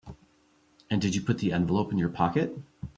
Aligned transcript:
And 0.89 0.99
did 0.99 1.13
you 1.13 1.21
put 1.21 1.37
the 1.37 1.51
envelope 1.53 1.91
in 1.91 1.99
your 1.99 2.09
pocket? 2.09 2.55